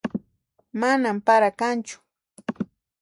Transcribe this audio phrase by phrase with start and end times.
[0.79, 1.97] Manan para kanchu